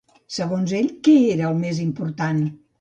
[0.37, 2.45] Segons ell, què era el més important?